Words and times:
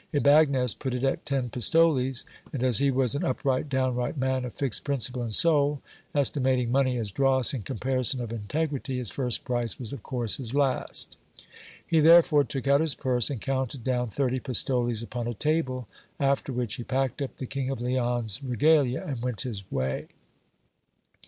Ybagnez 0.15 0.73
put 0.79 0.95
it 0.95 1.03
at 1.03 1.27
ten 1.27 1.49
pistoles; 1.49 2.25
and 2.51 2.63
as 2.63 2.79
he 2.79 2.89
was 2.89 3.13
an 3.13 3.23
upright, 3.23 3.69
downright 3.69 4.17
man, 4.17 4.45
of 4.45 4.53
fixed 4.55 4.83
principle 4.83 5.21
and 5.21 5.31
soul, 5.31 5.79
estimating 6.15 6.71
money 6.71 6.97
as 6.97 7.11
dross 7.11 7.53
in 7.53 7.61
comparison 7.61 8.19
of 8.19 8.33
integrity, 8.33 8.97
his 8.97 9.11
first 9.11 9.43
price 9.43 9.77
was 9.77 9.93
of 9.93 10.01
course 10.01 10.37
his 10.37 10.55
last. 10.55 11.17
He 11.85 11.99
therefore 11.99 12.43
took 12.45 12.67
out 12.67 12.81
his 12.81 12.95
purse, 12.95 13.29
and 13.29 13.39
counted 13.39 13.83
down 13.83 14.09
thirty 14.09 14.39
pistoles 14.39 15.03
upon 15.03 15.27
a 15.27 15.35
table; 15.35 15.87
after 16.19 16.51
which 16.51 16.77
he 16.77 16.83
packed 16.83 17.21
up 17.21 17.37
the 17.37 17.45
King 17.45 17.69
of 17.69 17.79
Leon's 17.79 18.41
regalia, 18.43 19.03
and 19.05 19.21
went 19.21 19.41
his 19.41 19.71
way. 19.71 20.07